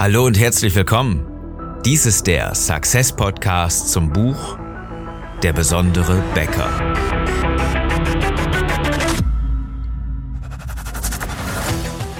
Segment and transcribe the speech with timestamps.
[0.00, 1.26] Hallo und herzlich willkommen.
[1.84, 4.56] Dies ist der Success Podcast zum Buch
[5.42, 6.70] Der besondere Bäcker.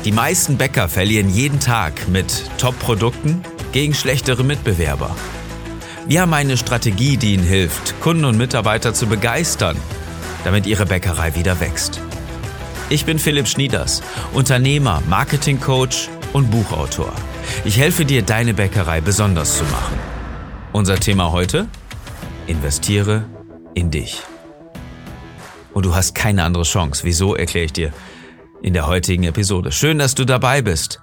[0.04, 5.15] Die meisten Bäcker verlieren jeden Tag mit Top-Produkten gegen schlechtere Mitbewerber.
[6.09, 9.77] Wir haben eine Strategie, die Ihnen hilft, Kunden und Mitarbeiter zu begeistern,
[10.43, 12.01] damit Ihre Bäckerei wieder wächst.
[12.91, 14.03] Ich bin Philipp Schnieders,
[14.33, 17.13] Unternehmer, Marketingcoach und Buchautor.
[17.65, 19.99] Ich helfe dir, deine Bäckerei besonders zu machen.
[20.72, 21.67] Unser Thema heute?
[22.46, 23.25] Investiere
[23.75, 24.22] in dich.
[25.75, 27.05] Und du hast keine andere Chance.
[27.05, 27.93] Wieso, erkläre ich dir
[28.63, 29.72] in der heutigen Episode.
[29.72, 31.00] Schön, dass du dabei bist.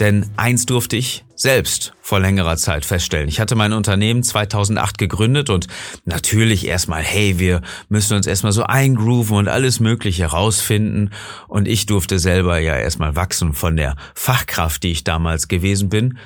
[0.00, 3.28] Denn eins durfte ich selbst vor längerer Zeit feststellen.
[3.28, 5.66] Ich hatte mein Unternehmen 2008 gegründet und
[6.04, 11.10] natürlich erstmal, hey, wir müssen uns erstmal so eingrooven und alles Mögliche herausfinden.
[11.46, 16.18] Und ich durfte selber ja erstmal wachsen von der Fachkraft, die ich damals gewesen bin,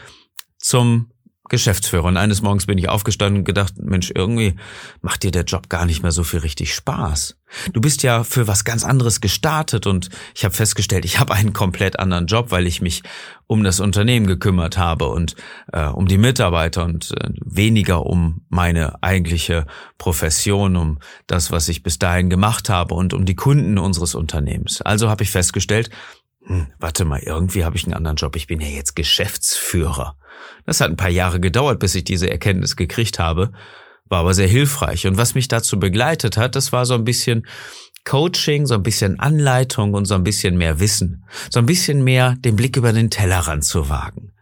[0.59, 1.12] zum
[1.48, 2.04] Geschäftsführer.
[2.04, 4.54] Und eines Morgens bin ich aufgestanden und gedacht, Mensch, irgendwie
[5.01, 7.37] macht dir der Job gar nicht mehr so viel richtig Spaß.
[7.73, 11.52] Du bist ja für was ganz anderes gestartet und ich habe festgestellt, ich habe einen
[11.52, 13.02] komplett anderen Job, weil ich mich
[13.46, 15.34] um das Unternehmen gekümmert habe und
[15.73, 19.66] äh, um die Mitarbeiter und äh, weniger um meine eigentliche
[19.99, 24.80] Profession, um das, was ich bis dahin gemacht habe und um die Kunden unseres Unternehmens.
[24.80, 25.90] Also habe ich festgestellt,
[26.45, 28.37] hm, warte mal, irgendwie habe ich einen anderen Job.
[28.37, 30.16] Ich bin ja jetzt Geschäftsführer.
[30.66, 33.52] Das hat ein paar Jahre gedauert, bis ich diese Erkenntnis gekriegt habe,
[34.09, 35.07] war aber sehr hilfreich.
[35.07, 37.46] Und was mich dazu begleitet hat, das war so ein bisschen
[38.04, 41.24] Coaching, so ein bisschen Anleitung und so ein bisschen mehr Wissen.
[41.51, 44.32] So ein bisschen mehr den Blick über den Tellerrand zu wagen.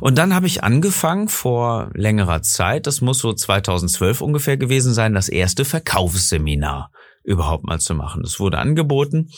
[0.00, 5.14] Und dann habe ich angefangen vor längerer Zeit, das muss so 2012 ungefähr gewesen sein,
[5.14, 6.90] das erste Verkaufsseminar
[7.22, 8.22] überhaupt mal zu machen.
[8.22, 9.30] Das wurde angeboten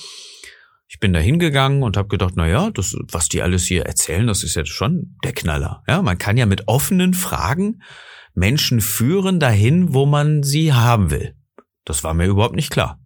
[0.93, 4.27] ich bin da hingegangen und habe gedacht, na ja, das, was die alles hier erzählen,
[4.27, 5.83] das ist ja schon der Knaller.
[5.89, 7.83] Ja, man kann ja mit offenen Fragen
[8.35, 11.35] Menschen führen dahin, wo man sie haben will.
[11.87, 13.01] Das war mir überhaupt nicht klar.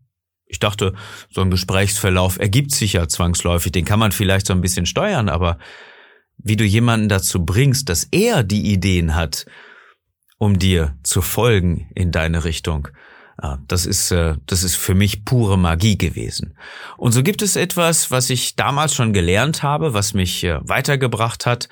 [0.46, 0.94] Ich dachte,
[1.30, 5.28] so ein Gesprächsverlauf ergibt sich ja zwangsläufig, den kann man vielleicht so ein bisschen steuern,
[5.28, 5.56] aber
[6.38, 9.46] wie du jemanden dazu bringst, dass er die Ideen hat,
[10.38, 12.88] um dir zu folgen in deine Richtung,
[13.68, 16.56] das ist, äh, das ist für mich pure Magie gewesen.
[16.96, 21.44] Und so gibt es etwas, was ich damals schon gelernt habe, was mich äh, weitergebracht
[21.44, 21.68] hat,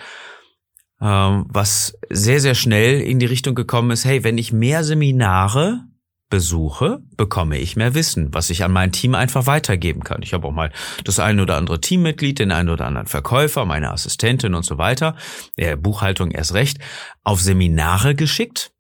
[1.00, 5.84] ähm, was sehr, sehr schnell in die Richtung gekommen ist, hey, wenn ich mehr Seminare
[6.28, 10.22] besuche, bekomme ich mehr Wissen, was ich an mein Team einfach weitergeben kann.
[10.22, 10.72] Ich habe auch mal
[11.04, 15.16] das ein oder andere Teammitglied, den einen oder anderen Verkäufer, meine Assistentin und so weiter,
[15.56, 16.78] der Buchhaltung erst recht,
[17.22, 18.72] auf Seminare geschickt,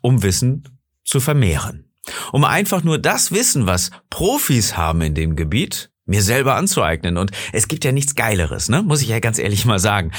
[0.00, 1.89] um Wissen zu vermehren
[2.32, 7.16] um einfach nur das Wissen, was Profis haben in dem Gebiet, mir selber anzueignen.
[7.16, 8.82] Und es gibt ja nichts Geileres, ne?
[8.82, 10.12] Muss ich ja ganz ehrlich mal sagen.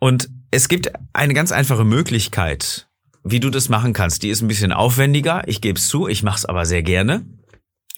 [0.00, 2.88] Und es gibt eine ganz einfache Möglichkeit,
[3.22, 4.22] wie du das machen kannst.
[4.22, 7.24] Die ist ein bisschen aufwendiger, ich gebe es zu, ich mache es aber sehr gerne.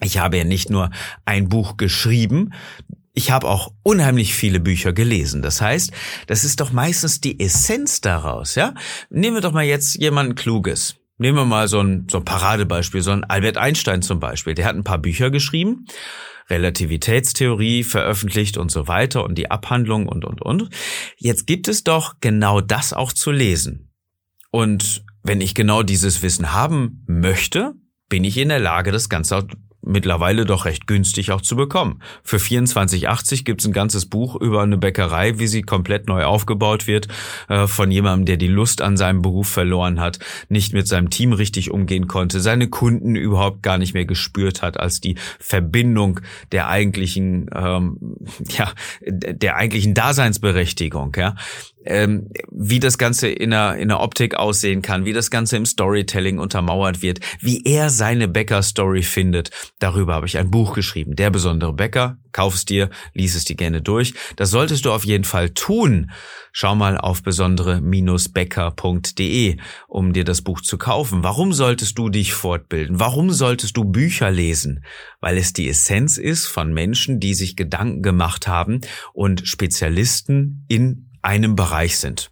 [0.03, 0.91] Ich habe ja nicht nur
[1.25, 2.53] ein Buch geschrieben,
[3.17, 5.41] ich habe auch unheimlich viele Bücher gelesen.
[5.41, 5.91] Das heißt,
[6.27, 8.75] das ist doch meistens die Essenz daraus, ja?
[9.09, 10.97] Nehmen wir doch mal jetzt jemanden Kluges.
[11.19, 14.55] Nehmen wir mal so ein, so ein Paradebeispiel, so ein Albert Einstein zum Beispiel.
[14.55, 15.87] Der hat ein paar Bücher geschrieben,
[16.51, 20.69] Relativitätstheorie veröffentlicht und so weiter und die Abhandlung und, und, und.
[21.17, 23.93] Jetzt gibt es doch genau das auch zu lesen.
[24.51, 27.75] Und wenn ich genau dieses Wissen haben möchte,
[28.09, 29.47] bin ich in der Lage, das Ganze
[29.87, 32.01] mittlerweile doch recht günstig auch zu bekommen.
[32.23, 37.09] Für 24,80 gibt's ein ganzes Buch über eine Bäckerei, wie sie komplett neu aufgebaut wird,
[37.49, 41.33] äh, von jemandem, der die Lust an seinem Beruf verloren hat, nicht mit seinem Team
[41.33, 46.21] richtig umgehen konnte, seine Kunden überhaupt gar nicht mehr gespürt hat als die Verbindung
[46.53, 48.17] der eigentlichen, ähm,
[48.49, 48.73] ja,
[49.07, 51.37] der eigentlichen Daseinsberechtigung, ja
[51.87, 55.67] ähm, wie das Ganze in der, in der Optik aussehen kann, wie das Ganze im
[55.67, 59.51] Storytelling untermauert wird, wie er seine Bäcker-Story findet.
[59.79, 61.15] Darüber habe ich ein Buch geschrieben.
[61.17, 62.19] Der besondere Bäcker.
[62.33, 64.13] Kauf es dir, lies es dir gerne durch.
[64.37, 66.11] Das solltest du auf jeden Fall tun.
[66.53, 69.57] Schau mal auf besondere-bäcker.de,
[69.89, 71.23] um dir das Buch zu kaufen.
[71.23, 73.01] Warum solltest du dich fortbilden?
[73.01, 74.85] Warum solltest du Bücher lesen?
[75.21, 78.83] Weil es die Essenz ist von Menschen, die sich Gedanken gemacht haben
[79.15, 82.31] und Spezialisten in einem Bereich sind.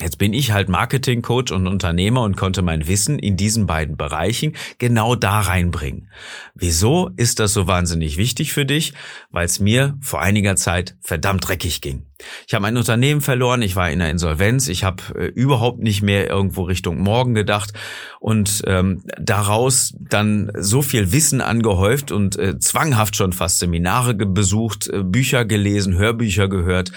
[0.00, 4.56] Jetzt bin ich halt Marketingcoach und Unternehmer und konnte mein Wissen in diesen beiden Bereichen
[4.78, 6.10] genau da reinbringen.
[6.52, 8.92] Wieso ist das so wahnsinnig wichtig für dich?
[9.30, 12.06] Weil es mir vor einiger Zeit verdammt dreckig ging.
[12.48, 16.02] Ich habe mein Unternehmen verloren, ich war in der Insolvenz, ich habe äh, überhaupt nicht
[16.02, 17.72] mehr irgendwo Richtung morgen gedacht
[18.18, 24.88] und ähm, daraus dann so viel Wissen angehäuft und äh, zwanghaft schon fast Seminare besucht,
[24.88, 26.90] äh, Bücher gelesen, Hörbücher gehört,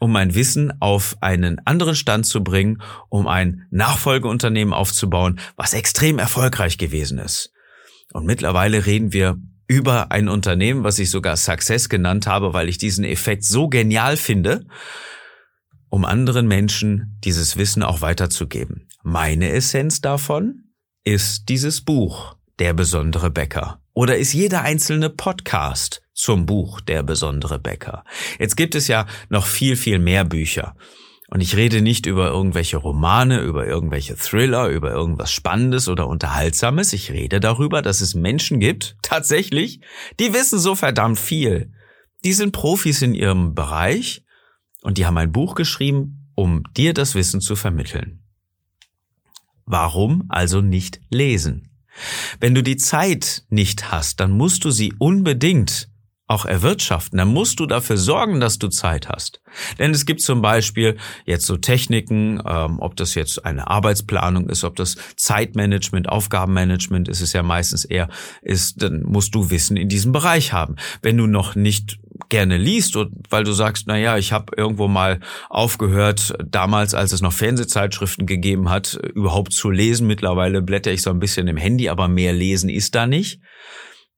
[0.00, 6.18] um mein Wissen auf einen anderen Stand zu bringen, um ein Nachfolgeunternehmen aufzubauen, was extrem
[6.18, 7.52] erfolgreich gewesen ist.
[8.12, 9.36] Und mittlerweile reden wir
[9.68, 14.16] über ein Unternehmen, was ich sogar Success genannt habe, weil ich diesen Effekt so genial
[14.16, 14.66] finde,
[15.90, 18.88] um anderen Menschen dieses Wissen auch weiterzugeben.
[19.04, 20.64] Meine Essenz davon
[21.04, 23.80] ist dieses Buch, Der besondere Bäcker.
[23.94, 28.04] Oder ist jeder einzelne Podcast zum Buch Der besondere Bäcker.
[28.38, 30.76] Jetzt gibt es ja noch viel, viel mehr Bücher.
[31.28, 36.92] Und ich rede nicht über irgendwelche Romane, über irgendwelche Thriller, über irgendwas Spannendes oder Unterhaltsames.
[36.92, 39.80] Ich rede darüber, dass es Menschen gibt, tatsächlich,
[40.18, 41.72] die wissen so verdammt viel.
[42.24, 44.24] Die sind Profis in ihrem Bereich
[44.82, 48.22] und die haben ein Buch geschrieben, um dir das Wissen zu vermitteln.
[49.64, 51.70] Warum also nicht lesen?
[52.40, 55.89] Wenn du die Zeit nicht hast, dann musst du sie unbedingt
[56.30, 59.40] auch erwirtschaften, dann musst du dafür sorgen, dass du Zeit hast.
[59.78, 60.96] Denn es gibt zum Beispiel
[61.26, 67.20] jetzt so Techniken, ähm, ob das jetzt eine Arbeitsplanung ist, ob das Zeitmanagement, Aufgabenmanagement ist
[67.20, 68.08] es ja meistens eher,
[68.42, 70.76] ist, dann musst du Wissen in diesem Bereich haben.
[71.02, 71.98] Wenn du noch nicht
[72.28, 75.18] gerne liest und weil du sagst, na ja, ich habe irgendwo mal
[75.48, 80.06] aufgehört, damals, als es noch Fernsehzeitschriften gegeben hat, überhaupt zu lesen.
[80.06, 83.40] Mittlerweile blätter ich so ein bisschen im Handy, aber mehr lesen ist da nicht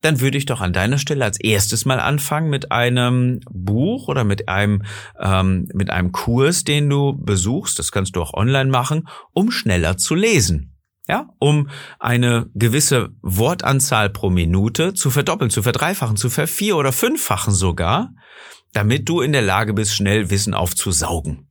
[0.02, 4.24] dann würde ich doch an deiner Stelle als erstes mal anfangen mit einem Buch oder
[4.24, 4.82] mit einem
[5.18, 7.78] ähm, mit einem Kurs, den du besuchst.
[7.78, 10.68] Das kannst du auch online machen, um schneller zu lesen.
[11.08, 11.68] Ja, um
[11.98, 18.10] eine gewisse Wortanzahl pro Minute zu verdoppeln, zu verdreifachen, zu vervier- oder fünffachen sogar,
[18.72, 21.50] damit du in der Lage bist, schnell Wissen aufzusaugen.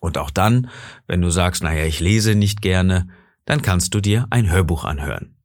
[0.00, 0.70] Und auch dann,
[1.06, 3.08] wenn du sagst, naja, ich lese nicht gerne,
[3.46, 5.35] dann kannst du dir ein Hörbuch anhören.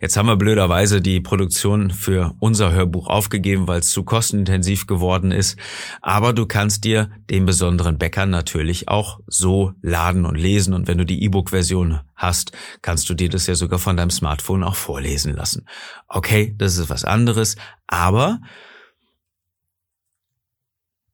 [0.00, 5.32] Jetzt haben wir blöderweise die Produktion für unser Hörbuch aufgegeben, weil es zu kostenintensiv geworden
[5.32, 5.58] ist.
[6.00, 10.74] Aber du kannst dir den besonderen Bäcker natürlich auch so laden und lesen.
[10.74, 12.52] Und wenn du die E-Book-Version hast,
[12.82, 15.66] kannst du dir das ja sogar von deinem Smartphone auch vorlesen lassen.
[16.06, 17.56] Okay, das ist was anderes.
[17.88, 18.40] Aber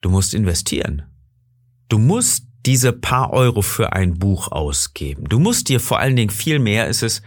[0.02, 1.02] du musst investieren.
[1.88, 5.28] Du musst diese paar Euro für ein Buch ausgeben.
[5.28, 7.22] Du musst dir vor allen Dingen viel mehr ist es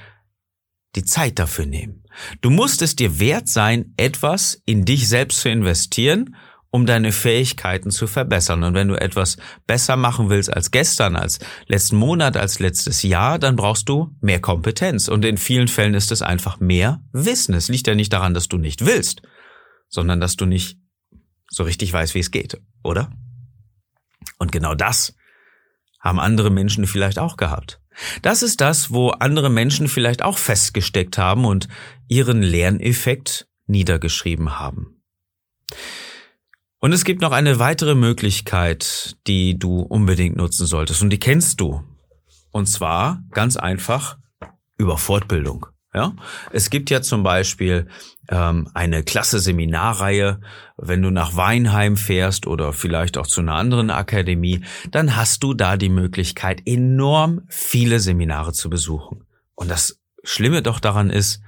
[0.98, 2.04] die Zeit dafür nehmen.
[2.42, 6.36] Du musst es dir wert sein, etwas in dich selbst zu investieren,
[6.70, 8.64] um deine Fähigkeiten zu verbessern.
[8.64, 13.40] Und wenn du etwas besser machen willst als gestern, als letzten Monat, als letztes Jahr,
[13.40, 15.08] dann brauchst du mehr Kompetenz.
[15.08, 17.54] Und in vielen Fällen ist es einfach mehr Wissen.
[17.54, 19.22] Es liegt ja nicht daran, dass du nicht willst,
[19.88, 20.78] sondern dass du nicht
[21.50, 23.10] so richtig weißt, wie es geht, oder?
[24.38, 25.16] Und genau das
[26.00, 27.80] haben andere Menschen vielleicht auch gehabt.
[28.22, 31.68] Das ist das, wo andere Menschen vielleicht auch festgesteckt haben und
[32.08, 35.02] ihren Lerneffekt niedergeschrieben haben.
[36.80, 41.60] Und es gibt noch eine weitere Möglichkeit, die du unbedingt nutzen solltest und die kennst
[41.60, 41.84] du.
[42.52, 44.18] Und zwar ganz einfach
[44.78, 45.66] über Fortbildung.
[45.94, 46.14] Ja,
[46.52, 47.88] es gibt ja zum Beispiel
[48.30, 50.42] ähm, eine klasse Seminarreihe.
[50.78, 55.54] Wenn du nach Weinheim fährst oder vielleicht auch zu einer anderen Akademie, dann hast du
[55.54, 59.24] da die Möglichkeit, enorm viele Seminare zu besuchen.
[59.56, 61.42] Und das Schlimme doch daran ist,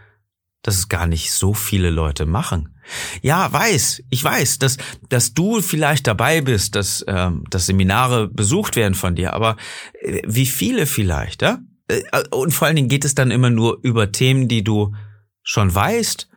[0.61, 2.75] dass es gar nicht so viele Leute machen.
[3.21, 4.77] Ja, weiß, ich weiß, dass,
[5.09, 9.57] dass du vielleicht dabei bist, dass, ähm, dass Seminare besucht werden von dir, aber
[10.01, 11.59] äh, wie viele vielleicht, ja?
[11.89, 14.95] Äh, und vor allen Dingen geht es dann immer nur über Themen, die du
[15.43, 16.29] schon weißt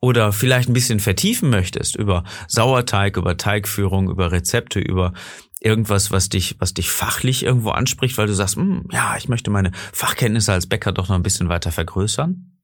[0.00, 5.12] oder vielleicht ein bisschen vertiefen möchtest über Sauerteig, über Teigführung, über Rezepte, über
[5.60, 9.50] irgendwas, was dich, was dich fachlich irgendwo anspricht, weil du sagst, hm, ja, ich möchte
[9.50, 12.58] meine Fachkenntnisse als Bäcker doch noch ein bisschen weiter vergrößern?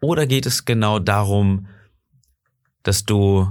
[0.00, 1.66] Oder geht es genau darum,
[2.82, 3.50] dass du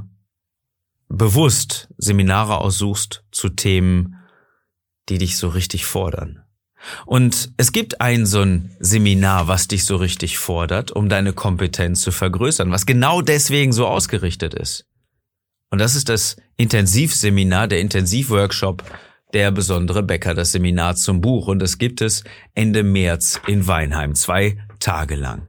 [1.10, 4.16] bewusst Seminare aussuchst zu Themen,
[5.10, 6.47] die dich so richtig fordern?
[7.06, 12.02] Und es gibt ein so ein Seminar, was dich so richtig fordert, um deine Kompetenz
[12.02, 14.86] zu vergrößern, was genau deswegen so ausgerichtet ist.
[15.70, 18.84] Und das ist das Intensivseminar, der Intensivworkshop
[19.34, 21.48] der besondere Bäcker, das Seminar zum Buch.
[21.48, 25.48] Und das gibt es Ende März in Weinheim, zwei Tage lang.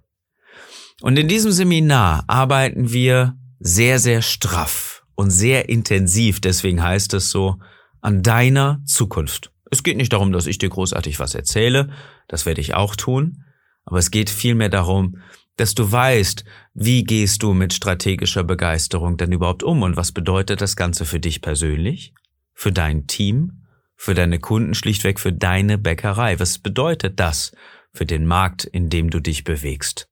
[1.01, 7.31] Und in diesem Seminar arbeiten wir sehr, sehr straff und sehr intensiv, deswegen heißt es
[7.31, 7.59] so,
[8.01, 9.53] an deiner Zukunft.
[9.71, 11.91] Es geht nicht darum, dass ich dir großartig was erzähle,
[12.27, 13.45] das werde ich auch tun,
[13.85, 15.19] aber es geht vielmehr darum,
[15.57, 16.45] dass du weißt,
[16.75, 21.21] wie gehst du mit strategischer Begeisterung denn überhaupt um und was bedeutet das Ganze für
[21.21, 22.15] dich persönlich,
[22.55, 23.65] für dein Team,
[23.97, 26.39] für deine Kunden, schlichtweg für deine Bäckerei.
[26.39, 27.53] Was bedeutet das
[27.93, 30.09] für den Markt, in dem du dich bewegst?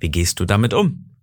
[0.00, 1.16] Wie gehst du damit um?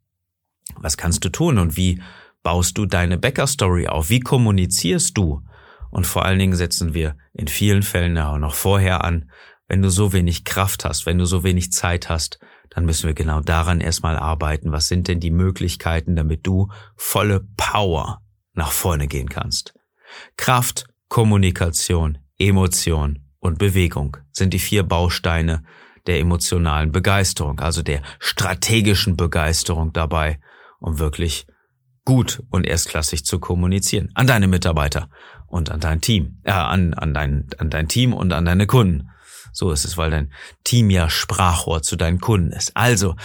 [0.78, 2.02] Was kannst du tun und wie
[2.44, 4.10] baust du deine Bäckerstory auf?
[4.10, 5.44] Wie kommunizierst du?
[5.90, 9.30] Und vor allen Dingen setzen wir in vielen Fällen auch noch vorher an,
[9.68, 12.40] wenn du so wenig Kraft hast, wenn du so wenig Zeit hast,
[12.70, 14.72] dann müssen wir genau daran erstmal arbeiten.
[14.72, 18.22] Was sind denn die Möglichkeiten, damit du volle Power
[18.54, 19.74] nach vorne gehen kannst?
[20.38, 25.64] Kraft, Kommunikation, Emotion und Bewegung sind die vier Bausteine
[26.06, 30.40] der emotionalen Begeisterung, also der strategischen Begeisterung dabei,
[30.80, 31.48] um wirklich
[32.06, 35.10] gut und erstklassig zu kommunizieren an deine Mitarbeiter
[35.48, 39.10] und an dein Team, äh, an, an, dein, an dein Team und an deine Kunden.
[39.54, 40.32] So ist es, weil dein
[40.64, 42.76] Team ja Sprachrohr zu deinen Kunden ist.
[42.76, 43.16] Also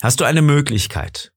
[0.00, 1.32] hast du eine Möglichkeit,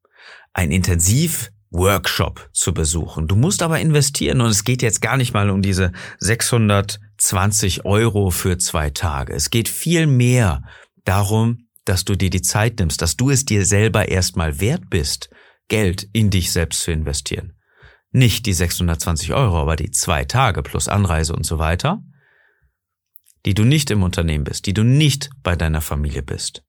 [0.53, 3.27] ein intensiv Workshop zu besuchen.
[3.27, 8.29] Du musst aber investieren und es geht jetzt gar nicht mal um diese 620 Euro
[8.29, 9.33] für zwei Tage.
[9.33, 10.63] Es geht viel mehr
[11.03, 15.29] darum, dass du dir die Zeit nimmst, dass du es dir selber erstmal wert bist,
[15.67, 17.54] Geld in dich selbst zu investieren.
[18.15, 22.01] Nicht die 620 Euro, aber die zwei Tage plus Anreise und so weiter
[23.45, 26.63] die du nicht im Unternehmen bist, die du nicht bei deiner Familie bist.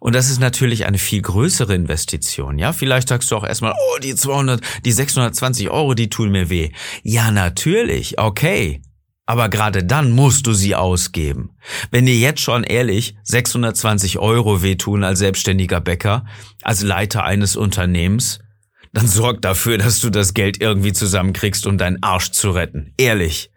[0.00, 2.72] Und das ist natürlich eine viel größere Investition, ja?
[2.72, 6.70] Vielleicht sagst du auch erstmal, oh, die 200, die 620 Euro, die tun mir weh.
[7.02, 8.80] Ja, natürlich, okay.
[9.26, 11.50] Aber gerade dann musst du sie ausgeben.
[11.90, 16.24] Wenn dir jetzt schon ehrlich 620 Euro wehtun als selbstständiger Bäcker,
[16.62, 18.38] als Leiter eines Unternehmens,
[18.92, 22.94] dann sorg dafür, dass du das Geld irgendwie zusammenkriegst, um deinen Arsch zu retten.
[22.96, 23.50] Ehrlich.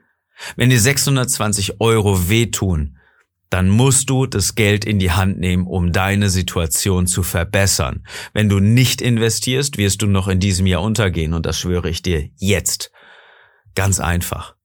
[0.55, 2.97] Wenn dir 620 Euro wehtun,
[3.51, 8.07] dann musst du das Geld in die Hand nehmen, um deine Situation zu verbessern.
[8.33, 12.01] Wenn du nicht investierst, wirst du noch in diesem Jahr untergehen und das schwöre ich
[12.01, 12.91] dir jetzt.
[13.75, 14.55] Ganz einfach.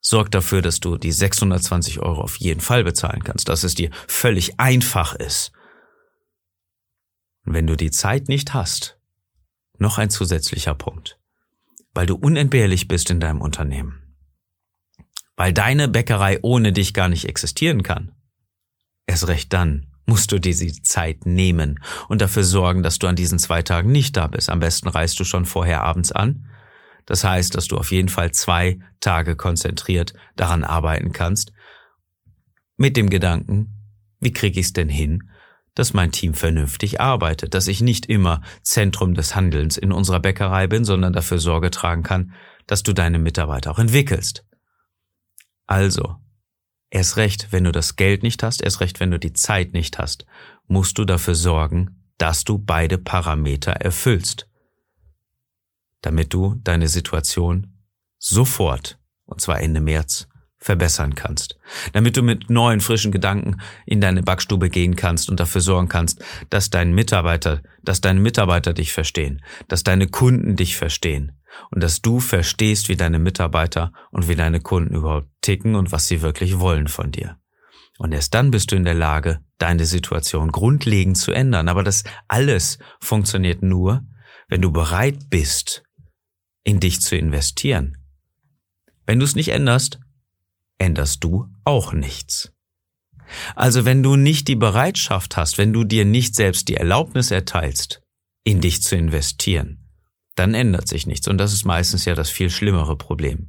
[0.00, 3.90] Sorg dafür, dass du die 620 Euro auf jeden Fall bezahlen kannst, dass es dir
[4.06, 5.50] völlig einfach ist.
[7.44, 8.98] Und wenn du die Zeit nicht hast,
[9.78, 11.18] noch ein zusätzlicher Punkt,
[11.92, 14.04] weil du unentbehrlich bist in deinem Unternehmen
[15.36, 18.12] weil deine Bäckerei ohne dich gar nicht existieren kann.
[19.06, 23.16] Erst recht dann musst du dir die Zeit nehmen und dafür sorgen, dass du an
[23.16, 24.50] diesen zwei Tagen nicht da bist.
[24.50, 26.46] Am besten reist du schon vorher abends an.
[27.06, 31.52] Das heißt, dass du auf jeden Fall zwei Tage konzentriert daran arbeiten kannst,
[32.76, 33.70] mit dem Gedanken,
[34.20, 35.30] wie kriege ich es denn hin,
[35.74, 40.66] dass mein Team vernünftig arbeitet, dass ich nicht immer Zentrum des Handelns in unserer Bäckerei
[40.66, 42.32] bin, sondern dafür Sorge tragen kann,
[42.66, 44.44] dass du deine Mitarbeiter auch entwickelst.
[45.66, 46.16] Also,
[46.90, 49.98] erst recht, wenn du das Geld nicht hast, erst recht, wenn du die Zeit nicht
[49.98, 50.26] hast,
[50.66, 54.48] musst du dafür sorgen, dass du beide Parameter erfüllst,
[56.00, 57.74] damit du deine Situation
[58.18, 60.28] sofort, und zwar Ende März,
[60.64, 61.58] verbessern kannst,
[61.92, 66.24] damit du mit neuen, frischen Gedanken in deine Backstube gehen kannst und dafür sorgen kannst,
[66.48, 71.32] dass dein Mitarbeiter, dass deine Mitarbeiter dich verstehen, dass deine Kunden dich verstehen,
[71.70, 76.08] und dass du verstehst, wie deine Mitarbeiter und wie deine Kunden überhaupt ticken und was
[76.08, 77.36] sie wirklich wollen von dir.
[77.98, 81.68] Und erst dann bist du in der Lage, deine Situation grundlegend zu ändern.
[81.68, 84.02] Aber das alles funktioniert nur,
[84.48, 85.84] wenn du bereit bist,
[86.64, 87.98] in dich zu investieren.
[89.06, 90.00] Wenn du es nicht änderst,
[90.78, 92.52] änderst du auch nichts.
[93.54, 98.02] Also wenn du nicht die Bereitschaft hast, wenn du dir nicht selbst die Erlaubnis erteilst,
[98.44, 99.88] in dich zu investieren,
[100.36, 101.28] dann ändert sich nichts.
[101.28, 103.48] Und das ist meistens ja das viel schlimmere Problem.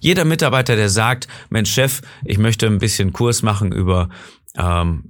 [0.00, 4.08] Jeder Mitarbeiter, der sagt, Mensch Chef, ich möchte ein bisschen Kurs machen über
[4.56, 5.04] ähm,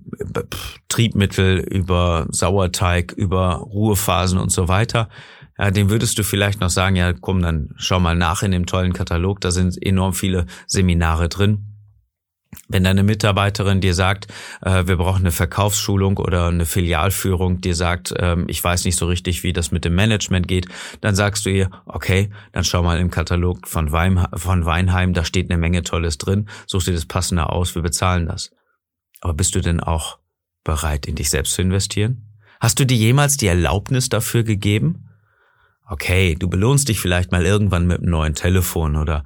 [0.88, 5.09] Triebmittel, über Sauerteig, über Ruhephasen und so weiter,
[5.58, 8.66] ja, dem würdest du vielleicht noch sagen, ja, komm, dann schau mal nach in dem
[8.66, 11.64] tollen Katalog, da sind enorm viele Seminare drin.
[12.68, 14.28] Wenn deine Mitarbeiterin dir sagt,
[14.62, 19.06] äh, wir brauchen eine Verkaufsschulung oder eine Filialführung, dir sagt, ähm, ich weiß nicht so
[19.06, 20.66] richtig, wie das mit dem Management geht,
[21.00, 25.24] dann sagst du ihr, okay, dann schau mal im Katalog von, Wein, von Weinheim, da
[25.24, 28.50] steht eine Menge Tolles drin, such dir das Passende aus, wir bezahlen das.
[29.20, 30.18] Aber bist du denn auch
[30.64, 32.28] bereit, in dich selbst zu investieren?
[32.60, 35.07] Hast du dir jemals die Erlaubnis dafür gegeben?
[35.90, 39.25] Okay, du belohnst dich vielleicht mal irgendwann mit einem neuen Telefon oder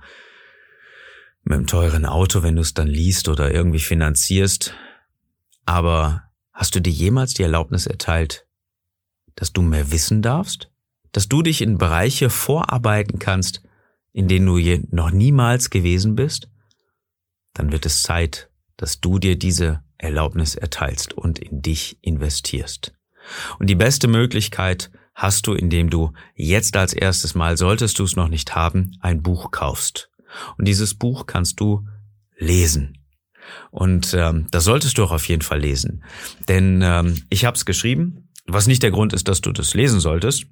[1.42, 4.72] mit einem teuren Auto, wenn du es dann liest oder irgendwie finanzierst.
[5.64, 8.46] Aber hast du dir jemals die Erlaubnis erteilt,
[9.34, 10.70] dass du mehr wissen darfst?
[11.10, 13.62] Dass du dich in Bereiche vorarbeiten kannst,
[14.12, 16.48] in denen du noch niemals gewesen bist?
[17.54, 22.94] Dann wird es Zeit, dass du dir diese Erlaubnis erteilst und in dich investierst.
[23.58, 28.16] Und die beste Möglichkeit, hast du, indem du jetzt als erstes Mal, solltest du es
[28.16, 30.10] noch nicht haben, ein Buch kaufst.
[30.56, 31.86] Und dieses Buch kannst du
[32.36, 32.98] lesen.
[33.70, 36.04] Und ähm, das solltest du auch auf jeden Fall lesen.
[36.48, 40.00] Denn ähm, ich habe es geschrieben, was nicht der Grund ist, dass du das lesen
[40.00, 40.46] solltest,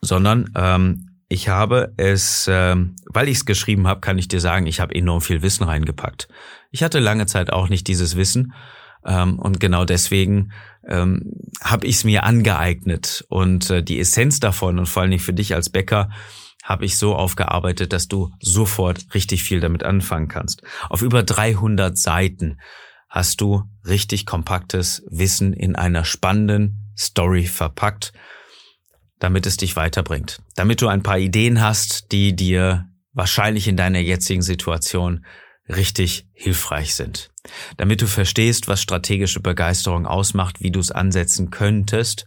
[0.00, 4.66] sondern ähm, ich habe es, ähm, weil ich es geschrieben habe, kann ich dir sagen,
[4.66, 6.28] ich habe enorm viel Wissen reingepackt.
[6.70, 8.54] Ich hatte lange Zeit auch nicht dieses Wissen
[9.04, 10.52] ähm, und genau deswegen
[10.86, 15.22] ähm, habe ich es mir angeeignet und äh, die Essenz davon und vor allen Dingen
[15.22, 16.10] für dich als Bäcker
[16.64, 20.62] habe ich so aufgearbeitet, dass du sofort richtig viel damit anfangen kannst.
[20.90, 22.58] Auf über 300 Seiten
[23.08, 28.12] hast du richtig kompaktes Wissen in einer spannenden Story verpackt,
[29.18, 30.42] damit es dich weiterbringt.
[30.56, 35.24] Damit du ein paar Ideen hast, die dir wahrscheinlich in deiner jetzigen Situation
[35.68, 37.30] richtig hilfreich sind.
[37.76, 42.26] Damit du verstehst, was strategische Begeisterung ausmacht, wie du es ansetzen könntest.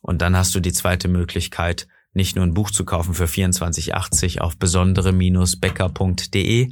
[0.00, 4.40] Und dann hast du die zweite Möglichkeit, nicht nur ein Buch zu kaufen für 24,80
[4.40, 6.70] auf besondere-becker.de,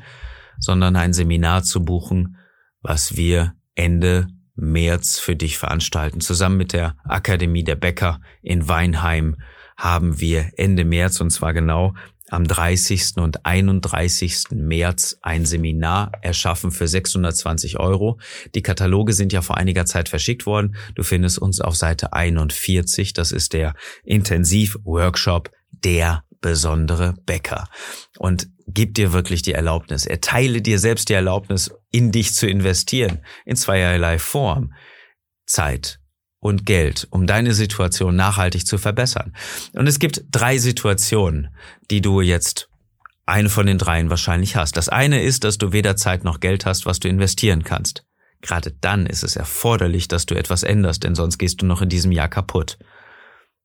[0.58, 2.38] sondern ein Seminar zu buchen,
[2.80, 6.20] was wir Ende März für dich veranstalten.
[6.20, 9.36] Zusammen mit der Akademie der Bäcker in Weinheim
[9.76, 11.92] haben wir Ende März und zwar genau
[12.30, 13.16] am 30.
[13.16, 14.50] und 31.
[14.50, 18.18] März ein Seminar erschaffen für 620 Euro.
[18.54, 20.76] Die Kataloge sind ja vor einiger Zeit verschickt worden.
[20.94, 23.12] Du findest uns auf Seite 41.
[23.12, 27.68] Das ist der Intensiv-Workshop der besondere Bäcker.
[28.18, 30.06] Und gib dir wirklich die Erlaubnis.
[30.06, 33.20] Erteile dir selbst die Erlaubnis, in dich zu investieren.
[33.44, 34.72] In zweierlei Form.
[35.46, 36.00] Zeit
[36.40, 39.34] und Geld, um deine Situation nachhaltig zu verbessern.
[39.72, 41.48] Und es gibt drei Situationen,
[41.90, 42.68] die du jetzt
[43.26, 44.76] eine von den dreien wahrscheinlich hast.
[44.76, 48.04] Das eine ist, dass du weder Zeit noch Geld hast, was du investieren kannst.
[48.40, 51.88] Gerade dann ist es erforderlich, dass du etwas änderst, denn sonst gehst du noch in
[51.88, 52.78] diesem Jahr kaputt.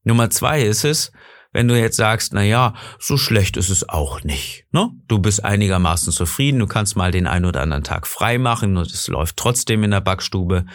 [0.04, 1.12] Nummer zwei ist es,
[1.54, 4.66] wenn du jetzt sagst, na ja, so schlecht ist es auch nicht.
[4.72, 4.90] Ne?
[5.08, 8.90] Du bist einigermaßen zufrieden, du kannst mal den einen oder anderen Tag frei machen und
[8.92, 10.66] es läuft trotzdem in der Backstube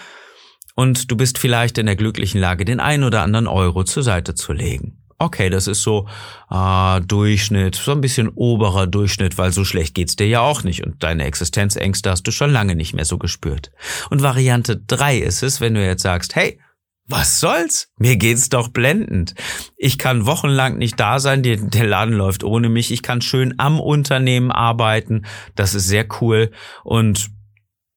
[0.76, 4.37] und du bist vielleicht in der glücklichen Lage, den ein oder anderen Euro zur Seite
[4.37, 4.99] zu legen.
[5.18, 6.06] Okay, das ist so
[6.50, 10.85] äh, Durchschnitt, so ein bisschen oberer Durchschnitt, weil so schlecht geht's dir ja auch nicht
[10.85, 13.73] und deine Existenzängste hast du schon lange nicht mehr so gespürt.
[14.10, 16.60] Und Variante drei ist es, wenn du jetzt sagst, hey,
[17.08, 17.89] was soll's?
[17.99, 19.34] Mir geht's doch blendend.
[19.76, 22.91] Ich kann wochenlang nicht da sein, der Laden läuft ohne mich.
[22.91, 25.25] Ich kann schön am Unternehmen arbeiten.
[25.54, 26.50] Das ist sehr cool.
[26.82, 27.30] Und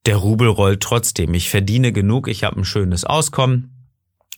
[0.05, 1.33] der Rubel rollt trotzdem.
[1.33, 3.79] Ich verdiene genug, ich habe ein schönes Auskommen,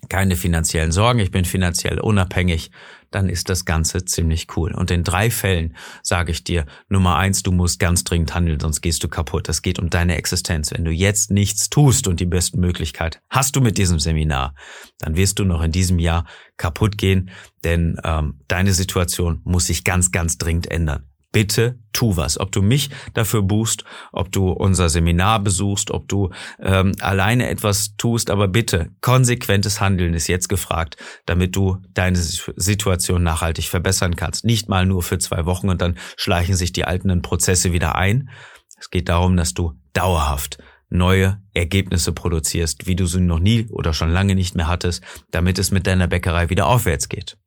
[0.09, 2.71] keine finanziellen Sorgen, ich bin finanziell unabhängig,
[3.11, 4.73] dann ist das Ganze ziemlich cool.
[4.73, 8.81] Und in drei Fällen sage ich dir, Nummer eins, du musst ganz dringend handeln, sonst
[8.81, 9.49] gehst du kaputt.
[9.49, 10.71] Es geht um deine Existenz.
[10.71, 14.55] Wenn du jetzt nichts tust und die beste Möglichkeit hast du mit diesem Seminar,
[14.99, 16.25] dann wirst du noch in diesem Jahr
[16.57, 17.29] kaputt gehen,
[17.63, 22.39] denn ähm, deine Situation muss sich ganz, ganz dringend ändern bitte tu was.
[22.39, 27.95] Ob du mich dafür buchst, ob du unser Seminar besuchst, ob du ähm, alleine etwas
[27.97, 34.45] tust, aber bitte, konsequentes Handeln ist jetzt gefragt, damit du deine Situation nachhaltig verbessern kannst.
[34.45, 38.29] Nicht mal nur für zwei Wochen und dann schleichen sich die alten Prozesse wieder ein.
[38.77, 40.57] Es geht darum, dass du dauerhaft
[40.89, 45.57] neue Ergebnisse produzierst, wie du sie noch nie oder schon lange nicht mehr hattest, damit
[45.57, 47.37] es mit deiner Bäckerei wieder aufwärts geht.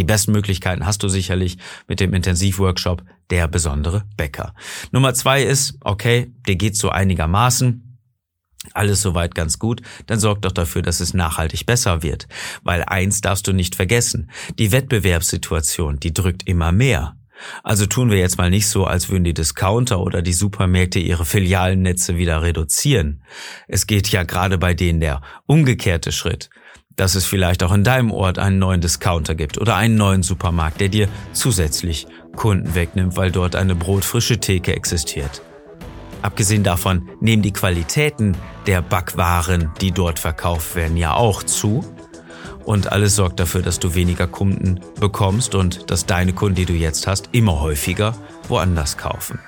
[0.00, 4.54] Die besten Möglichkeiten hast du sicherlich mit dem Intensivworkshop Der besondere Bäcker.
[4.92, 7.98] Nummer zwei ist, okay, dir geht's so einigermaßen.
[8.72, 12.28] Alles soweit ganz gut, dann sorg doch dafür, dass es nachhaltig besser wird.
[12.62, 17.18] Weil eins darfst du nicht vergessen, die Wettbewerbssituation, die drückt immer mehr.
[17.62, 21.26] Also tun wir jetzt mal nicht so, als würden die Discounter oder die Supermärkte ihre
[21.26, 23.22] Filialennetze wieder reduzieren.
[23.68, 26.48] Es geht ja gerade bei denen der umgekehrte Schritt
[27.00, 30.82] dass es vielleicht auch in deinem Ort einen neuen Discounter gibt oder einen neuen Supermarkt,
[30.82, 35.40] der dir zusätzlich Kunden wegnimmt, weil dort eine brotfrische Theke existiert.
[36.20, 38.36] Abgesehen davon nehmen die Qualitäten
[38.66, 41.82] der Backwaren, die dort verkauft werden, ja auch zu.
[42.66, 46.74] Und alles sorgt dafür, dass du weniger Kunden bekommst und dass deine Kunden, die du
[46.74, 48.14] jetzt hast, immer häufiger
[48.46, 49.38] woanders kaufen.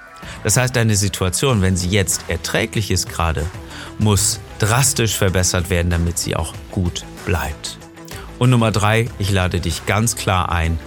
[0.42, 3.44] Das heißt, deine Situation, wenn sie jetzt erträglich ist gerade,
[3.98, 7.78] muss drastisch verbessert werden, damit sie auch gut bleibt.
[8.38, 10.78] Und Nummer drei, ich lade dich ganz klar ein,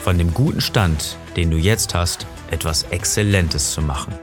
[0.00, 4.14] von dem guten Stand, den du jetzt hast, etwas Exzellentes zu machen.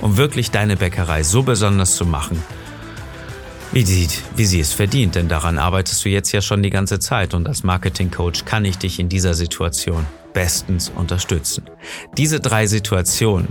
[0.00, 2.42] Um wirklich deine Bäckerei so besonders zu machen,
[3.72, 6.98] wie sie, wie sie es verdient, denn daran arbeitest du jetzt ja schon die ganze
[6.98, 11.64] Zeit und als Marketing-Coach kann ich dich in dieser Situation bestens unterstützen.
[12.18, 13.48] Diese drei Situationen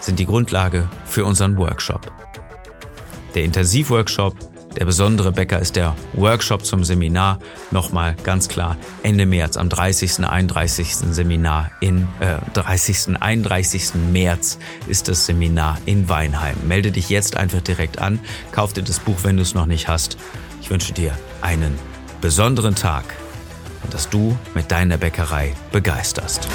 [0.00, 2.10] sind die Grundlage für unseren Workshop.
[3.34, 4.34] Der Intensivworkshop
[4.76, 7.38] Der besondere Bäcker ist der Workshop zum Seminar.
[7.70, 10.24] Nochmal ganz klar, Ende März, am 30.
[10.26, 10.94] 31.
[10.94, 13.16] Seminar in, äh, 30.
[13.20, 13.94] 31.
[14.12, 16.56] März ist das Seminar in Weinheim.
[16.66, 18.18] Melde dich jetzt einfach direkt an,
[18.50, 20.16] kauf dir das Buch, wenn du es noch nicht hast.
[20.60, 21.78] Ich wünsche dir einen
[22.20, 23.04] besonderen Tag
[23.82, 26.48] und dass du mit deiner Bäckerei begeisterst.